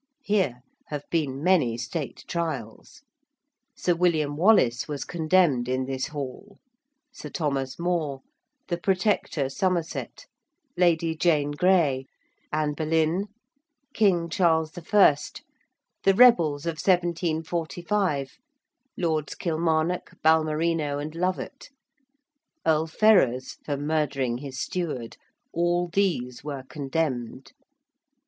[0.23, 3.03] Here have been many State trials.
[3.75, 6.57] Sir William Wallace was condemned in this Hall.
[7.13, 8.21] Sir Thomas More;
[8.67, 10.25] the Protector Somerset;
[10.75, 12.07] Lady Jane Grey;
[12.51, 13.27] Anne Boleyn;
[13.93, 15.15] King Charles I.;
[16.03, 18.37] the rebels of 1745,
[18.97, 21.69] Lords Kilmarnock, Balmerino and Lovat:
[22.65, 25.17] Earl Ferrers, for murdering his steward;
[25.53, 27.51] all these were condemned.